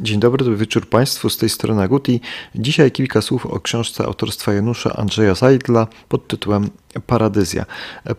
Dzień 0.00 0.20
dobry, 0.20 0.44
dobry 0.44 0.58
wieczór 0.58 0.88
Państwu, 0.88 1.30
z 1.30 1.36
tej 1.36 1.48
strony 1.48 1.82
Aguti. 1.82 2.20
Dzisiaj 2.54 2.92
kilka 2.92 3.22
słów 3.22 3.46
o 3.46 3.60
książce 3.60 4.04
autorstwa 4.04 4.52
Janusza 4.52 4.96
Andrzeja 4.96 5.34
Zajdla 5.34 5.86
pod 6.08 6.28
tytułem 6.28 6.70
Paradyzja. 7.06 7.66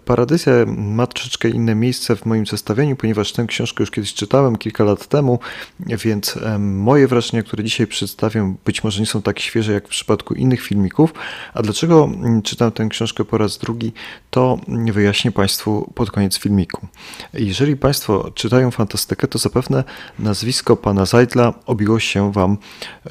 Paradyzja 0.05 0.53
ma 0.77 1.07
troszeczkę 1.07 1.49
inne 1.49 1.75
miejsce 1.75 2.15
w 2.15 2.25
moim 2.25 2.45
zestawieniu, 2.45 2.95
ponieważ 2.95 3.31
tę 3.31 3.45
książkę 3.45 3.83
już 3.83 3.91
kiedyś 3.91 4.13
czytałem 4.13 4.55
kilka 4.55 4.83
lat 4.83 5.07
temu, 5.07 5.39
więc 5.79 6.39
moje 6.59 7.07
wrażenia, 7.07 7.43
które 7.43 7.63
dzisiaj 7.63 7.87
przedstawię, 7.87 8.55
być 8.65 8.83
może 8.83 8.99
nie 8.99 9.05
są 9.05 9.21
tak 9.21 9.39
świeże 9.39 9.73
jak 9.73 9.87
w 9.87 9.89
przypadku 9.89 10.33
innych 10.33 10.61
filmików. 10.61 11.13
A 11.53 11.61
dlaczego 11.61 12.09
czytam 12.43 12.71
tę 12.71 12.87
książkę 12.89 13.25
po 13.25 13.37
raz 13.37 13.57
drugi, 13.57 13.93
to 14.29 14.59
wyjaśnię 14.67 15.31
Państwu 15.31 15.91
pod 15.95 16.11
koniec 16.11 16.37
filmiku. 16.37 16.87
Jeżeli 17.33 17.77
Państwo 17.77 18.31
czytają 18.35 18.71
fantastykę, 18.71 19.27
to 19.27 19.39
zapewne 19.39 19.83
nazwisko 20.19 20.75
pana 20.77 21.05
Zajdla 21.05 21.53
obiło 21.65 21.99
się 21.99 22.31
Wam 22.31 22.57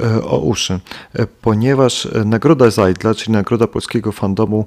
e, 0.00 0.22
o 0.22 0.38
uszy, 0.38 0.80
e, 1.14 1.26
ponieważ 1.26 2.08
nagroda 2.24 2.70
Zajdla, 2.70 3.14
czyli 3.14 3.32
nagroda 3.32 3.66
polskiego 3.66 4.12
fandomu 4.12 4.66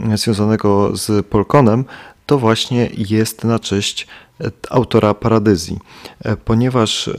e, 0.00 0.18
związanego 0.34 0.96
z 0.96 1.26
Polkonem, 1.26 1.84
to 2.26 2.38
właśnie 2.38 2.90
jest 2.96 3.44
na 3.44 3.58
cześć 3.58 4.06
autora 4.70 5.14
Paradyzji, 5.14 5.78
ponieważ 6.44 7.10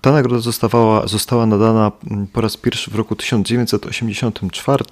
ta 0.00 0.12
nagroda 0.12 0.40
została, 0.40 1.06
została 1.06 1.46
nadana 1.46 1.92
po 2.32 2.40
raz 2.40 2.56
pierwszy 2.56 2.90
w 2.90 2.94
roku 2.94 3.16
1984 3.16 4.84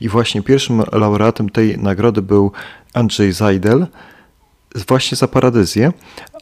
i 0.00 0.08
właśnie 0.08 0.42
pierwszym 0.42 0.82
laureatem 0.92 1.48
tej 1.48 1.78
nagrody 1.78 2.22
był 2.22 2.52
Andrzej 2.94 3.32
Zajdel, 3.32 3.86
właśnie 4.88 5.16
za 5.16 5.28
Paradyzję, 5.28 5.92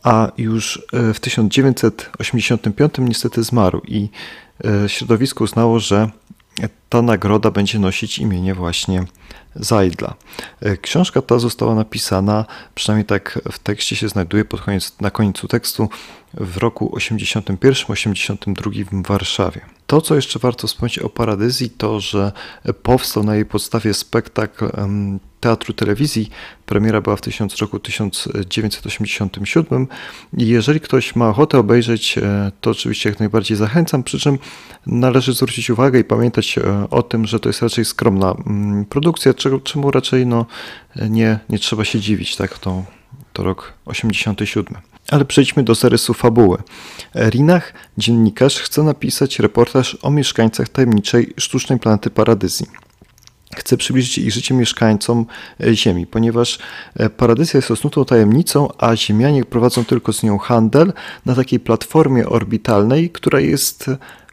a 0.03 0.33
już 0.39 0.83
e, 0.93 1.15
w 1.15 1.21
1985 1.21 2.95
niestety 2.99 3.43
zmarł. 3.43 3.81
I 3.89 4.09
e, 4.65 4.89
środowisko 4.89 5.45
uznało, 5.45 5.79
że 5.79 6.11
ta 6.89 7.03
nagroda 7.03 7.51
będzie 7.51 7.79
nosić 7.79 8.19
imienie 8.19 8.55
właśnie 8.55 9.05
Zajdla. 9.57 10.15
E, 10.61 10.77
książka 10.77 11.23
ta 11.23 11.39
została 11.39 11.75
napisana, 11.75 12.45
przynajmniej 12.75 13.05
tak 13.07 13.41
w 13.53 13.59
tekście 13.59 13.97
się 13.97 14.09
znajduje 14.09 14.45
pod 14.45 14.61
koniec, 14.61 14.93
na 15.01 15.11
końcu 15.11 15.49
tekstu, 15.49 15.89
w 16.35 16.57
roku 16.57 16.97
81-82 16.97 18.85
w 18.85 19.07
Warszawie. 19.07 19.61
To, 19.87 20.01
co 20.01 20.15
jeszcze 20.15 20.39
warto 20.39 20.67
wspomnieć 20.67 20.99
o 20.99 21.09
Paradyzji, 21.09 21.71
to, 21.71 22.01
że 22.01 22.33
powstał 22.83 23.25
na 23.25 23.35
jej 23.35 23.47
podstawie 23.47 23.95
spektakl 23.95 24.69
teatru 25.45 25.75
telewizji. 25.75 26.31
Premiera 26.67 27.01
była 27.01 27.17
w 27.17 27.21
tysiąc, 27.21 27.57
roku 27.57 27.79
1987 27.79 29.89
i 30.39 30.47
jeżeli 30.47 30.81
ktoś 30.81 31.17
ma 31.17 31.29
ochotę 31.29 31.59
obejrzeć, 31.59 32.19
e, 32.19 32.53
to 32.61 32.71
oczywiście 32.71 33.09
jak 33.09 33.19
najbardziej 33.19 33.57
zachęcam, 33.57 34.03
przy 34.03 34.19
czym 34.19 34.39
należy 34.87 35.33
zwrócić 35.33 35.71
uwagę 35.71 36.01
i 36.01 36.05
pamiętać 36.05 36.59
e, 36.59 36.91
o 36.91 37.03
tym, 37.03 37.27
że 37.27 37.41
to 37.41 37.49
jest 37.49 37.63
raczej 37.63 37.85
skromna 37.85 38.35
mm, 38.47 38.85
produkcja, 38.85 39.35
czemu 39.65 39.91
raczej 39.91 40.27
no, 40.27 40.47
nie, 41.11 41.39
nie 41.49 41.59
trzeba 41.59 41.85
się 41.85 42.01
dziwić, 42.01 42.37
tak, 42.37 42.59
to, 42.59 42.85
to 43.33 43.43
rok 43.43 43.73
87. 43.85 44.77
Ale 45.11 45.25
przejdźmy 45.25 45.63
do 45.63 45.75
zarysu 45.75 46.15
fabuły. 46.15 46.59
Rinach, 47.15 47.73
dziennikarz, 47.99 48.59
chce 48.59 48.83
napisać 48.83 49.39
reportaż 49.39 49.99
o 50.03 50.11
mieszkańcach 50.11 50.69
tajemniczej 50.69 51.35
sztucznej 51.37 51.79
planety 51.79 52.11
Paradyzji 52.11 52.67
chce 53.55 53.77
przybliżyć 53.77 54.19
ich 54.19 54.33
życie 54.33 54.55
mieszkańcom 54.55 55.27
e, 55.61 55.75
Ziemi, 55.75 56.07
ponieważ 56.07 56.59
e, 56.97 57.11
Paradyzja 57.11 57.59
jest 57.59 57.71
osnutą 57.71 58.05
tajemnicą, 58.05 58.69
a 58.79 58.97
Ziemianie 58.97 59.45
prowadzą 59.45 59.85
tylko 59.85 60.13
z 60.13 60.23
nią 60.23 60.39
handel 60.39 60.93
na 61.27 61.35
takiej 61.35 61.61
platformie 61.61 62.29
orbitalnej, 62.29 63.11
która 63.11 63.41
jest 63.41 63.91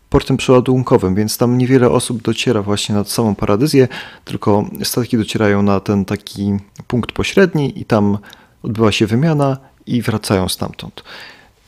portem 0.10 0.38
przeładunkowym, 0.38 1.16
więc 1.16 1.38
tam 1.38 1.58
niewiele 1.58 1.90
osób 1.90 2.22
dociera 2.22 2.62
właśnie 2.62 2.96
na 2.96 3.04
samą 3.04 3.36
Paradyzję, 3.36 3.88
tylko 4.26 4.66
statki 4.84 5.18
docierają 5.18 5.62
na 5.62 5.80
ten 5.80 6.06
taki 6.06 6.58
punkt 6.88 7.12
pośredni 7.12 7.80
i 7.80 7.86
tam 7.86 8.18
odbywa 8.64 8.92
się 8.92 9.08
wymiana 9.08 9.58
i 9.86 10.02
wracają 10.02 10.50
stamtąd. 10.50 11.04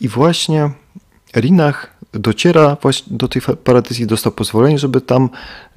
I 0.02 0.08
właśnie 0.08 0.69
Rinach 1.36 1.93
dociera 2.13 2.78
właśnie 2.81 3.18
do 3.18 3.28
tej 3.28 3.41
paradyzji, 3.63 4.07
dostał 4.07 4.31
pozwolenie, 4.31 4.79
żeby 4.79 5.01
tam 5.01 5.29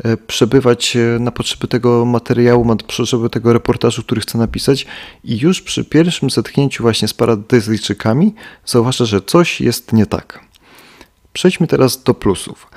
e, 0.05 0.17
przebywać 0.17 0.97
e, 0.97 1.19
na 1.21 1.31
potrzeby 1.31 1.69
tego 1.69 2.05
materiału, 2.05 2.65
na 2.65 2.77
potrzeby 2.77 3.31
tego 3.31 3.53
reportażu, 3.53 4.03
który 4.03 4.21
chce 4.21 4.39
napisać 4.39 4.87
i 5.25 5.39
już 5.39 5.63
przy 5.63 5.85
pierwszym 5.85 6.31
zetknięciu 6.31 6.83
właśnie 6.83 7.09
z 7.09 7.15
paradyzjczykami 7.15 8.35
zauważa, 8.67 9.05
że 9.05 9.21
coś 9.21 9.61
jest 9.61 9.93
nie 9.93 10.07
tak. 10.07 10.41
Przejdźmy 11.33 11.67
teraz 11.67 12.03
do 12.03 12.15
plusów. 12.15 12.71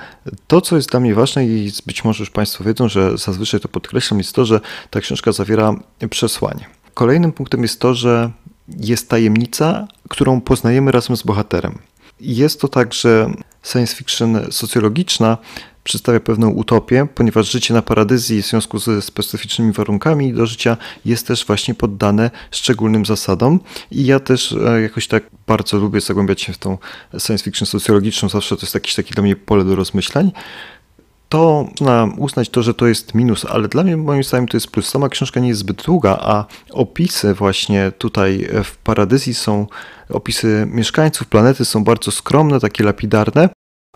To, 0.46 0.60
co 0.60 0.76
jest 0.76 0.90
dla 0.90 1.00
mnie 1.00 1.14
ważne 1.14 1.46
i 1.46 1.72
być 1.86 2.04
może 2.04 2.22
już 2.22 2.30
Państwo 2.30 2.64
wiedzą, 2.64 2.88
że 2.88 3.18
zazwyczaj 3.18 3.60
to 3.60 3.68
podkreślam, 3.68 4.18
jest 4.18 4.34
to, 4.34 4.44
że 4.44 4.60
ta 4.90 5.00
książka 5.00 5.32
zawiera 5.32 5.74
przesłanie. 6.10 6.66
Kolejnym 6.94 7.32
punktem 7.32 7.62
jest 7.62 7.80
to, 7.80 7.94
że 7.94 8.30
jest 8.76 9.08
tajemnica, 9.08 9.88
którą 10.08 10.40
poznajemy 10.40 10.92
razem 10.92 11.16
z 11.16 11.22
bohaterem. 11.22 11.78
Jest 12.20 12.60
to 12.60 12.68
także 12.68 13.30
science 13.62 13.96
fiction 13.96 14.46
socjologiczna, 14.50 15.38
przedstawia 15.84 16.20
pewną 16.20 16.50
utopię, 16.50 17.06
ponieważ 17.14 17.50
życie 17.50 17.74
na 17.74 17.82
paradyzji 17.82 18.42
w 18.42 18.46
związku 18.46 18.78
ze 18.78 19.02
specyficznymi 19.02 19.72
warunkami 19.72 20.32
do 20.32 20.46
życia 20.46 20.76
jest 21.04 21.26
też 21.26 21.46
właśnie 21.46 21.74
poddane 21.74 22.30
szczególnym 22.50 23.06
zasadom. 23.06 23.60
I 23.90 24.06
ja 24.06 24.20
też 24.20 24.52
e, 24.52 24.82
jakoś 24.82 25.08
tak 25.08 25.22
bardzo 25.46 25.78
lubię 25.78 26.00
zagłębiać 26.00 26.42
się 26.42 26.52
w 26.52 26.58
tą 26.58 26.78
science 27.18 27.44
fiction 27.44 27.66
socjologiczną, 27.66 28.28
zawsze 28.28 28.56
to 28.56 28.62
jest 28.62 28.74
jakieś 28.74 28.94
takie 28.94 29.14
dla 29.14 29.22
mnie 29.22 29.36
pole 29.36 29.64
do 29.64 29.76
rozmyślań 29.76 30.32
to 31.30 31.68
można 31.80 32.08
uznać 32.16 32.48
to, 32.48 32.62
że 32.62 32.74
to 32.74 32.86
jest 32.86 33.14
minus, 33.14 33.44
ale 33.44 33.68
dla 33.68 33.82
mnie 33.82 33.96
moim 33.96 34.24
zdaniem 34.24 34.48
to 34.48 34.56
jest 34.56 34.70
plus. 34.70 34.88
Sama 34.88 35.08
książka 35.08 35.40
nie 35.40 35.48
jest 35.48 35.60
zbyt 35.60 35.82
długa, 35.82 36.18
a 36.20 36.44
opisy 36.70 37.34
właśnie 37.34 37.92
tutaj 37.98 38.48
w 38.64 38.76
Paradyzji 38.76 39.34
są, 39.34 39.66
opisy 40.08 40.66
mieszkańców 40.70 41.28
planety 41.28 41.64
są 41.64 41.84
bardzo 41.84 42.10
skromne, 42.10 42.60
takie 42.60 42.84
lapidarne, 42.84 43.48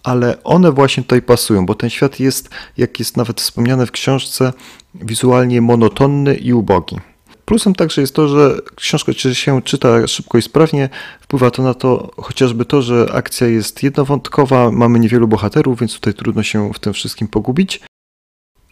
ale 0.04 0.42
one 0.44 0.72
właśnie 0.72 1.02
tutaj 1.02 1.22
pasują, 1.22 1.66
bo 1.66 1.74
ten 1.74 1.90
świat 1.90 2.20
jest, 2.20 2.50
jak 2.76 2.98
jest 2.98 3.16
nawet 3.16 3.40
wspomniane 3.40 3.86
w 3.86 3.90
książce, 3.90 4.52
wizualnie 4.94 5.60
monotonny 5.60 6.34
i 6.34 6.52
ubogi. 6.52 6.96
Plusem 7.44 7.74
także 7.74 8.00
jest 8.00 8.14
to, 8.14 8.28
że 8.28 8.58
książka 8.76 9.12
się 9.12 9.62
czyta 9.62 10.06
szybko 10.06 10.38
i 10.38 10.42
sprawnie. 10.42 10.88
Wpływa 11.20 11.50
to 11.50 11.62
na 11.62 11.74
to 11.74 12.10
chociażby 12.16 12.64
to, 12.64 12.82
że 12.82 13.06
akcja 13.12 13.46
jest 13.46 13.82
jednowątkowa, 13.82 14.70
mamy 14.70 14.98
niewielu 14.98 15.28
bohaterów, 15.28 15.80
więc 15.80 15.94
tutaj 15.94 16.14
trudno 16.14 16.42
się 16.42 16.72
w 16.72 16.78
tym 16.78 16.92
wszystkim 16.92 17.28
pogubić. 17.28 17.80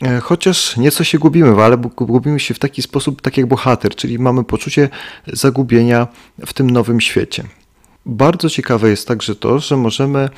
E, 0.03 0.21
chociaż 0.21 0.77
nieco 0.77 1.05
się 1.05 1.19
gubimy, 1.19 1.63
ale 1.63 1.77
gubimy 1.97 2.41
się 2.41 2.55
w 2.55 2.59
taki 2.59 2.83
sposób, 2.83 3.23
tak 3.23 3.37
jak 3.37 3.47
bohater, 3.47 3.95
czyli 3.95 4.19
mamy 4.19 4.45
poczucie 4.45 4.89
zagubienia 5.27 6.07
w 6.47 6.53
tym 6.53 6.71
nowym 6.71 7.01
świecie. 7.01 7.45
Bardzo 8.07 8.51
ciekawe 8.51 8.91
jest 8.91 9.09
także 9.09 9.35
to, 9.35 9.59
że 9.59 9.77
możemy 9.77 10.29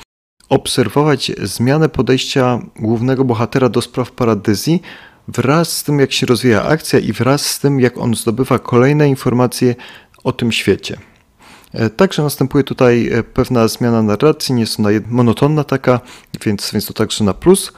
obserwować 0.49 1.31
zmianę 1.43 1.89
podejścia 1.89 2.59
głównego 2.79 3.25
bohatera 3.25 3.69
do 3.69 3.81
spraw 3.81 4.11
paradyzji, 4.11 4.81
wraz 5.27 5.77
z 5.77 5.83
tym, 5.83 5.99
jak 5.99 6.11
się 6.11 6.25
rozwija 6.25 6.63
akcja 6.63 6.99
i 6.99 7.13
wraz 7.13 7.45
z 7.45 7.59
tym, 7.59 7.79
jak 7.79 7.97
on 7.97 8.15
zdobywa 8.15 8.59
kolejne 8.59 9.09
informacje 9.09 9.75
o 10.23 10.31
tym 10.31 10.51
świecie. 10.51 10.97
E, 11.73 11.89
także 11.89 12.23
następuje 12.23 12.63
tutaj 12.63 13.09
e, 13.13 13.23
pewna 13.23 13.67
zmiana 13.67 14.01
narracji, 14.01 14.55
nie 14.55 14.61
jest 14.61 14.79
ona 14.79 14.89
monotonna 15.07 15.63
taka, 15.63 15.99
więc, 16.45 16.71
więc 16.71 16.85
to 16.85 16.93
także 16.93 17.23
na 17.23 17.33
plus. 17.33 17.73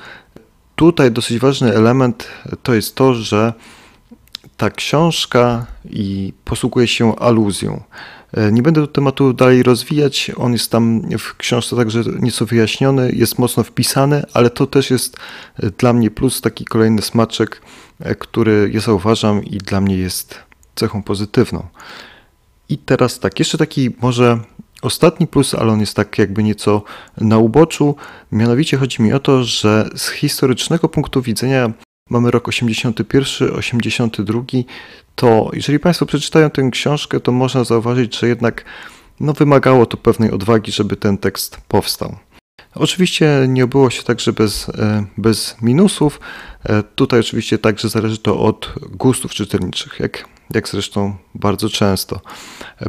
Tutaj 0.75 1.11
dosyć 1.11 1.39
ważny 1.39 1.73
element 1.73 2.27
to 2.63 2.73
jest 2.73 2.95
to, 2.95 3.13
że 3.13 3.53
ta 4.57 4.69
książka 4.69 5.65
i 5.89 6.33
posługuje 6.45 6.87
się 6.87 7.15
aluzją. 7.15 7.81
E, 8.33 8.51
nie 8.51 8.61
będę 8.61 8.87
tematu 8.87 9.33
dalej 9.33 9.63
rozwijać, 9.63 10.31
on 10.35 10.53
jest 10.53 10.71
tam 10.71 11.01
w 11.19 11.37
książce 11.37 11.75
także 11.75 12.03
nieco 12.19 12.45
wyjaśniony, 12.45 13.11
jest 13.13 13.39
mocno 13.39 13.63
wpisany, 13.63 14.23
ale 14.33 14.49
to 14.49 14.67
też 14.67 14.91
jest 14.91 15.17
e, 15.55 15.69
dla 15.69 15.93
mnie 15.93 16.11
plus, 16.11 16.41
taki 16.41 16.65
kolejny 16.65 17.01
smaczek, 17.01 17.61
e, 17.99 18.15
który 18.15 18.69
ja 18.73 18.79
zauważam 18.79 19.43
i 19.43 19.57
dla 19.57 19.81
mnie 19.81 19.97
jest 19.97 20.39
cechą 20.75 21.03
pozytywną. 21.03 21.67
I 22.69 22.77
teraz 22.77 23.19
tak, 23.19 23.39
jeszcze 23.39 23.57
taki 23.57 23.89
może 24.01 24.39
ostatni 24.81 25.27
plus, 25.27 25.55
ale 25.55 25.71
on 25.71 25.79
jest 25.79 25.95
tak 25.95 26.17
jakby 26.17 26.43
nieco 26.43 26.83
na 27.17 27.37
uboczu. 27.37 27.95
Mianowicie 28.31 28.77
chodzi 28.77 29.01
mi 29.01 29.13
o 29.13 29.19
to, 29.19 29.43
że 29.43 29.89
z 29.95 30.09
historycznego 30.09 30.89
punktu 30.89 31.21
widzenia 31.21 31.73
mamy 32.09 32.31
rok 32.31 32.47
81, 32.47 33.55
82, 33.55 34.41
to 35.15 35.49
jeżeli 35.53 35.79
Państwo 35.79 36.05
przeczytają 36.05 36.49
tę 36.49 36.69
książkę, 36.71 37.19
to 37.19 37.31
można 37.31 37.63
zauważyć, 37.63 38.19
że 38.19 38.27
jednak 38.27 38.65
no, 39.19 39.33
wymagało 39.33 39.85
to 39.85 39.97
pewnej 39.97 40.31
odwagi, 40.31 40.71
żeby 40.71 40.95
ten 40.95 41.17
tekst 41.17 41.57
powstał. 41.67 42.15
Oczywiście 42.75 43.45
nie 43.47 43.63
obyło 43.63 43.89
się 43.89 44.03
także 44.03 44.33
bez, 44.33 44.69
e, 44.69 45.05
bez 45.17 45.55
minusów. 45.61 46.19
E, 46.63 46.83
tutaj 46.83 47.19
oczywiście 47.19 47.57
także 47.57 47.89
zależy 47.89 48.17
to 48.17 48.39
od 48.39 48.73
gustów 48.91 49.33
czytelniczych. 49.33 49.99
Jak 49.99 50.25
jak 50.53 50.69
zresztą 50.69 51.15
bardzo 51.35 51.69
często. 51.69 52.21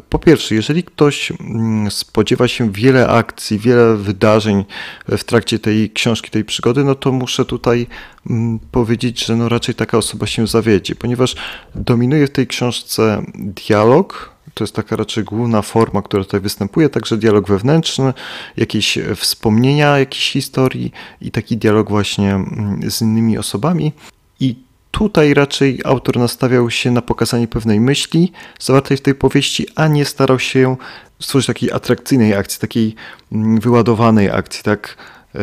Po 0.08 0.18
pierwsze, 0.18 0.54
jeżeli 0.54 0.84
ktoś 0.84 1.32
mm, 1.32 1.90
spodziewa 1.90 2.48
się 2.48 2.72
wiele 2.72 3.08
akcji, 3.08 3.58
wiele 3.58 3.96
wydarzeń 3.96 4.64
w 5.08 5.24
trakcie 5.24 5.58
tej 5.58 5.90
książki, 5.90 6.30
tej 6.30 6.44
przygody, 6.44 6.84
no 6.84 6.94
to 6.94 7.12
muszę 7.12 7.44
tutaj 7.44 7.86
mm, 8.30 8.58
powiedzieć, 8.70 9.24
że 9.26 9.36
no 9.36 9.48
raczej 9.48 9.74
taka 9.74 9.98
osoba 9.98 10.26
się 10.26 10.46
zawiedzie, 10.46 10.94
ponieważ 10.94 11.36
dominuje 11.74 12.26
w 12.26 12.30
tej 12.30 12.46
książce 12.46 13.22
dialog, 13.34 14.38
to 14.54 14.64
jest 14.64 14.74
taka 14.74 14.96
raczej 14.96 15.24
główna 15.24 15.62
forma, 15.62 16.02
która 16.02 16.24
tutaj 16.24 16.40
występuje, 16.40 16.88
także 16.88 17.16
dialog 17.16 17.48
wewnętrzny, 17.48 18.12
jakieś 18.56 18.98
wspomnienia 19.16 19.98
jakiejś 19.98 20.32
historii 20.32 20.92
i 21.20 21.30
taki 21.30 21.56
dialog 21.56 21.88
właśnie 21.88 22.34
mm, 22.34 22.90
z 22.90 23.02
innymi 23.02 23.38
osobami. 23.38 23.92
I 24.40 24.67
Tutaj 24.98 25.34
raczej 25.34 25.80
autor 25.84 26.16
nastawiał 26.18 26.70
się 26.70 26.90
na 26.90 27.02
pokazanie 27.02 27.48
pewnej 27.48 27.80
myśli 27.80 28.32
zawartej 28.60 28.96
w 28.96 29.00
tej 29.00 29.14
powieści, 29.14 29.66
a 29.74 29.88
nie 29.88 30.04
starał 30.04 30.38
się 30.38 30.76
stworzyć 31.20 31.46
takiej 31.46 31.72
atrakcyjnej 31.72 32.34
akcji, 32.34 32.60
takiej 32.60 32.94
mm, 33.32 33.60
wyładowanej 33.60 34.30
akcji. 34.30 34.62
Tak? 34.62 34.96
E, 35.34 35.40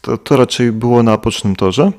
to, 0.00 0.18
to 0.18 0.36
raczej 0.36 0.72
było 0.72 1.02
na 1.02 1.18
pocznym 1.18 1.56
torze. 1.56 1.92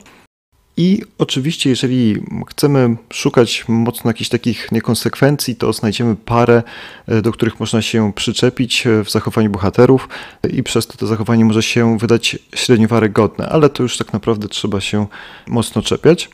I 0.78 1.02
oczywiście, 1.18 1.70
jeżeli 1.70 2.24
chcemy 2.50 2.96
szukać 3.14 3.66
mocno 3.68 4.10
jakichś 4.10 4.30
takich 4.30 4.72
niekonsekwencji, 4.72 5.56
to 5.56 5.74
znajdziemy 5.74 6.16
parę, 6.16 6.64
e, 7.08 7.22
do 7.22 7.32
których 7.32 7.60
można 7.60 7.82
się 7.82 8.14
przyczepić 8.14 8.88
e, 8.88 9.04
w 9.04 9.12
zachowaniu 9.12 9.50
bohaterów 9.50 10.10
i 10.54 10.64
przez 10.64 10.88
to 10.88 10.98
to 10.98 11.08
zachowanie 11.08 11.46
może 11.46 11.64
się 11.64 11.98
wydać 11.98 12.40
średnio 12.56 12.88
wiarygodne, 12.88 13.50
ale 13.50 13.70
to 13.70 13.84
już 13.84 13.98
tak 13.98 14.14
naprawdę 14.14 14.48
trzeba 14.48 14.82
się 14.82 15.08
mocno 15.48 15.82
czepiać. 15.82 16.30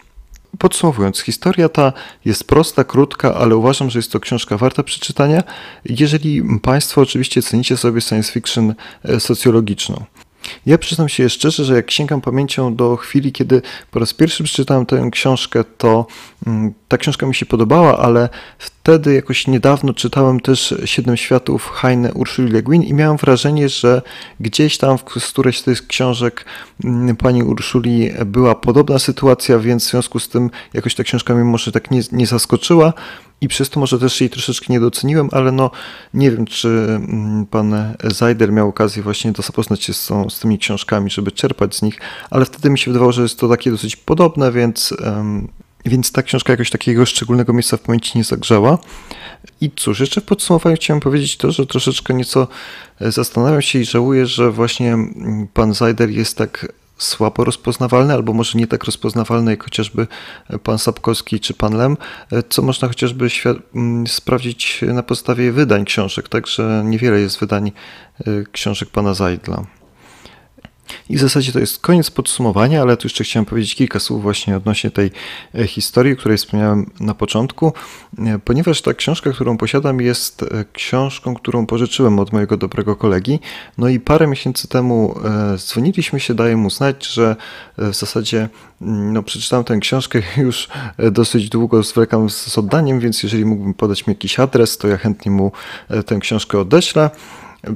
Podsumowując, 0.59 1.19
historia 1.19 1.69
ta 1.69 1.93
jest 2.25 2.43
prosta, 2.43 2.83
krótka, 2.83 3.35
ale 3.35 3.55
uważam, 3.55 3.89
że 3.89 3.99
jest 3.99 4.11
to 4.11 4.19
książka 4.19 4.57
warta 4.57 4.83
przeczytania, 4.83 5.43
jeżeli 5.85 6.43
Państwo 6.61 7.01
oczywiście 7.01 7.41
cenicie 7.41 7.77
sobie 7.77 8.01
science 8.01 8.31
fiction 8.31 8.75
e, 9.03 9.19
socjologiczną. 9.19 10.05
Ja 10.65 10.77
przyznam 10.77 11.09
się 11.09 11.29
szczerze, 11.29 11.65
że 11.65 11.75
jak 11.75 11.91
sięgam 11.91 12.21
pamięcią 12.21 12.75
do 12.75 12.97
chwili, 12.97 13.31
kiedy 13.31 13.61
po 13.91 13.99
raz 13.99 14.13
pierwszy 14.13 14.43
przeczytałem 14.43 14.85
tę 14.85 15.09
książkę, 15.11 15.63
to 15.77 16.07
mm, 16.47 16.73
ta 16.87 16.97
książka 16.97 17.25
mi 17.25 17.35
się 17.35 17.45
podobała, 17.45 17.97
ale 17.97 18.29
wtedy 18.87 19.13
jakoś 19.13 19.47
niedawno 19.47 19.93
czytałem 19.93 20.39
też 20.39 20.75
Siedem 20.85 21.17
Światów 21.17 21.69
Heine 21.69 22.13
Ursuli 22.13 22.51
Le 22.51 22.63
Guin 22.63 22.83
i 22.83 22.93
miałem 22.93 23.17
wrażenie, 23.17 23.69
że 23.69 24.01
gdzieś 24.39 24.77
tam 24.77 24.97
w 24.97 25.03
którejś 25.03 25.59
z 25.59 25.63
tych 25.63 25.87
książek 25.87 26.45
mm, 26.83 27.15
pani 27.15 27.43
Urszuli 27.43 28.11
była 28.25 28.55
podobna 28.55 28.99
sytuacja, 28.99 29.59
więc 29.59 29.87
w 29.87 29.89
związku 29.89 30.19
z 30.19 30.29
tym 30.29 30.49
jakoś 30.73 30.95
ta 30.95 31.03
książka 31.03 31.35
mnie 31.35 31.43
może 31.43 31.71
tak 31.71 31.91
nie, 31.91 32.01
nie 32.11 32.27
zaskoczyła 32.27 32.93
i 33.41 33.47
przez 33.47 33.69
to 33.69 33.79
może 33.79 33.99
też 33.99 34.21
jej 34.21 34.29
troszeczkę 34.29 34.73
nie 34.73 34.79
doceniłem, 34.79 35.29
ale 35.31 35.51
no 35.51 35.71
nie 36.13 36.31
wiem, 36.31 36.45
czy 36.45 36.67
mm, 36.67 37.45
pan 37.45 37.93
Zajder 38.03 38.51
miał 38.51 38.69
okazję 38.69 39.03
właśnie 39.03 39.33
zapoznać 39.37 39.83
się 39.83 39.93
z, 39.93 40.11
z 40.29 40.39
tymi 40.39 40.59
książkami, 40.59 41.09
żeby 41.09 41.31
czerpać 41.31 41.75
z 41.75 41.81
nich, 41.81 41.99
ale 42.29 42.45
wtedy 42.45 42.69
mi 42.69 42.79
się 42.79 42.91
wydawało, 42.91 43.11
że 43.11 43.21
jest 43.21 43.39
to 43.39 43.49
takie 43.49 43.71
dosyć 43.71 43.95
podobne, 43.95 44.51
więc 44.51 44.93
um, 45.05 45.47
więc 45.89 46.11
ta 46.11 46.23
książka 46.23 46.53
jakoś 46.53 46.69
takiego 46.69 47.05
szczególnego 47.05 47.53
miejsca 47.53 47.77
w 47.77 47.81
pamięci 47.81 48.17
nie 48.17 48.23
zagrzała. 48.23 48.77
I 49.61 49.71
cóż, 49.75 49.99
jeszcze 49.99 50.21
w 50.21 50.23
podsumowaniu 50.23 50.75
chciałem 50.75 50.99
powiedzieć 50.99 51.37
to, 51.37 51.51
że 51.51 51.65
troszeczkę 51.65 52.13
nieco 52.13 52.47
e, 53.01 53.11
zastanawiam 53.11 53.61
się 53.61 53.79
i 53.79 53.85
żałuję, 53.85 54.25
że 54.25 54.51
właśnie 54.51 54.93
mm, 54.93 55.47
pan 55.53 55.73
Zajder 55.73 56.09
jest 56.09 56.37
tak 56.37 56.73
słabo 56.97 57.43
rozpoznawalny, 57.43 58.13
albo 58.13 58.33
może 58.33 58.59
nie 58.59 58.67
tak 58.67 58.83
rozpoznawalny 58.83 59.51
jak 59.51 59.63
chociażby 59.63 60.07
pan 60.63 60.79
Sapkowski 60.79 61.39
czy 61.39 61.53
pan 61.53 61.77
Lem, 61.77 61.97
e, 62.31 62.43
co 62.49 62.61
można 62.61 62.87
chociażby 62.87 63.27
mm, 63.75 64.07
sprawdzić 64.07 64.81
na 64.81 65.03
podstawie 65.03 65.51
wydań 65.51 65.85
książek, 65.85 66.29
także 66.29 66.81
niewiele 66.85 67.19
jest 67.19 67.39
wydań 67.39 67.71
e, 68.19 68.23
książek 68.51 68.89
pana 68.89 69.13
Zajdla. 69.13 69.63
I 71.09 71.17
w 71.17 71.19
zasadzie 71.19 71.51
to 71.51 71.59
jest 71.59 71.79
koniec 71.79 72.11
podsumowania, 72.11 72.81
ale 72.81 72.97
tu 72.97 73.05
jeszcze 73.05 73.23
chciałem 73.23 73.45
powiedzieć 73.45 73.75
kilka 73.75 73.99
słów 73.99 74.21
właśnie 74.21 74.57
odnośnie 74.57 74.91
tej 74.91 75.11
e, 75.55 75.67
historii, 75.67 76.13
o 76.13 76.15
której 76.15 76.37
wspomniałem 76.37 76.91
na 76.99 77.13
początku, 77.13 77.73
e, 78.17 78.39
ponieważ 78.39 78.81
ta 78.81 78.93
książka, 78.93 79.31
którą 79.31 79.57
posiadam, 79.57 80.01
jest 80.01 80.43
e, 80.43 80.65
książką, 80.73 81.35
którą 81.35 81.65
pożyczyłem 81.65 82.19
od 82.19 82.33
mojego 82.33 82.57
dobrego 82.57 82.95
kolegi. 82.95 83.39
No 83.77 83.89
i 83.89 83.99
parę 83.99 84.27
miesięcy 84.27 84.67
temu 84.67 85.15
dzwoniliśmy 85.57 86.19
się, 86.19 86.33
daję 86.33 86.57
mu 86.57 86.69
znać, 86.69 87.07
że 87.07 87.35
w 87.77 87.95
zasadzie 87.95 88.49
mm, 88.81 89.13
no, 89.13 89.23
przeczytałem 89.23 89.63
tę 89.63 89.77
książkę 89.77 90.21
już 90.37 90.67
dosyć 91.11 91.49
długo 91.49 91.83
zwlekam 91.83 92.29
z 92.29 92.57
oddaniem, 92.57 92.99
więc 92.99 93.23
jeżeli 93.23 93.45
mógłbym 93.45 93.73
podać 93.73 94.07
mi 94.07 94.11
jakiś 94.11 94.39
adres, 94.39 94.77
to 94.77 94.87
ja 94.87 94.97
chętnie 94.97 95.31
mu 95.31 95.51
tę 96.05 96.19
książkę 96.19 96.59
odeślę. 96.59 97.09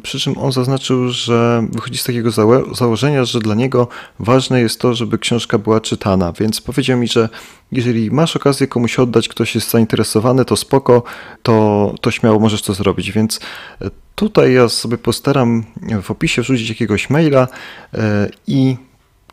Przy 0.03 0.19
czym 0.19 0.37
on 0.37 0.51
zaznaczył, 0.51 1.09
że 1.09 1.67
wychodzi 1.71 1.97
z 1.97 2.03
takiego 2.03 2.31
założenia, 2.75 3.25
że 3.25 3.39
dla 3.39 3.55
niego 3.55 3.87
ważne 4.19 4.61
jest 4.61 4.79
to, 4.79 4.93
żeby 4.93 5.17
książka 5.17 5.57
była 5.57 5.81
czytana, 5.81 6.33
więc 6.39 6.61
powiedział 6.61 6.97
mi, 6.97 7.07
że 7.07 7.29
jeżeli 7.71 8.11
masz 8.11 8.35
okazję 8.35 8.67
komuś 8.67 8.99
oddać, 8.99 9.27
ktoś 9.27 9.55
jest 9.55 9.71
zainteresowany, 9.71 10.45
to 10.45 10.55
spoko, 10.55 11.03
to, 11.43 11.95
to 12.01 12.11
śmiało 12.11 12.39
możesz 12.39 12.61
to 12.61 12.73
zrobić. 12.73 13.11
Więc 13.11 13.39
e, 13.81 13.89
tutaj 14.15 14.53
ja 14.53 14.69
sobie 14.69 14.97
postaram 14.97 15.63
w 16.01 16.11
opisie 16.11 16.41
wrzucić 16.41 16.69
jakiegoś 16.69 17.09
maila 17.09 17.47
e, 17.93 18.29
i 18.47 18.77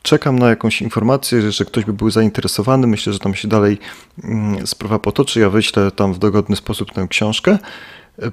czekam 0.03 0.39
na 0.39 0.49
jakąś 0.49 0.83
informację, 0.83 1.53
że 1.53 1.65
ktoś 1.65 1.85
by 1.85 1.93
był 1.93 2.11
zainteresowany. 2.11 2.87
Myślę, 2.87 3.13
że 3.13 3.19
tam 3.19 3.35
się 3.35 3.49
dalej 3.49 3.79
mm, 4.25 4.67
sprawa 4.67 4.99
potoczy. 4.99 5.41
Ja 5.41 5.51
wyślę 5.51 5.91
tam 5.91 6.15
w 6.15 6.19
dogodny 6.19 6.57
sposób 6.57 6.93
tę 6.93 7.07
książkę. 7.11 7.59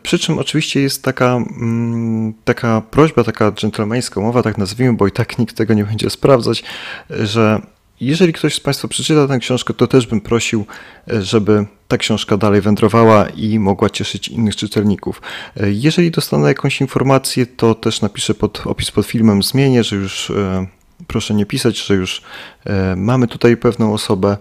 Przy 0.03 0.19
czym 0.19 0.39
oczywiście 0.39 0.81
jest 0.81 1.03
taka, 1.03 1.35
mm, 1.35 2.33
taka 2.43 2.81
prośba, 2.81 3.23
taka 3.23 3.51
dżentelmeńska 3.51 4.19
umowa, 4.19 4.43
tak 4.43 4.57
nazwijmy, 4.57 4.93
bo 4.93 5.07
i 5.07 5.11
tak 5.11 5.37
nikt 5.37 5.55
tego 5.55 5.73
nie 5.73 5.83
będzie 5.85 6.09
sprawdzać, 6.09 6.63
że 7.09 7.61
jeżeli 8.01 8.33
ktoś 8.33 8.55
z 8.55 8.59
Państwa 8.59 8.87
przeczyta 8.87 9.27
tę 9.27 9.39
książkę, 9.39 9.73
to 9.73 9.87
też 9.87 10.07
bym 10.07 10.21
prosił, 10.21 10.65
żeby 11.07 11.65
ta 11.87 11.97
książka 11.97 12.37
dalej 12.37 12.61
wędrowała 12.61 13.29
i 13.29 13.59
mogła 13.59 13.89
cieszyć 13.89 14.27
innych 14.27 14.55
czytelników. 14.55 15.21
Jeżeli 15.65 16.11
dostanę 16.11 16.47
jakąś 16.47 16.81
informację, 16.81 17.45
to 17.45 17.75
też 17.75 18.01
napiszę 18.01 18.33
pod 18.33 18.67
opis 18.67 18.91
pod 18.91 19.05
filmem, 19.05 19.43
zmienię, 19.43 19.83
że 19.83 19.95
już 19.95 20.29
e, 20.29 20.67
proszę 21.07 21.33
nie 21.33 21.45
pisać, 21.45 21.85
że 21.85 21.93
już 21.93 22.21
e, 22.65 22.95
mamy 22.95 23.27
tutaj 23.27 23.57
pewną 23.57 23.93
osobę. 23.93 24.37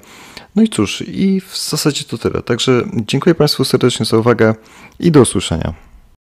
No 0.56 0.62
i 0.62 0.68
cóż, 0.68 1.04
i 1.06 1.40
w 1.40 1.58
zasadzie 1.58 2.04
to 2.04 2.18
tyle. 2.18 2.42
Także 2.42 2.82
dziękuję 2.94 3.34
Państwu 3.34 3.64
serdecznie 3.64 4.06
za 4.06 4.18
uwagę 4.18 4.54
i 5.00 5.10
do 5.10 5.20
usłyszenia. 5.20 5.74